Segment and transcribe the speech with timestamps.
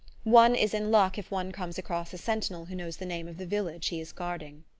[0.23, 3.37] One is in luck if one comes across a sentinel who knows the name of
[3.37, 4.63] the village he is guarding.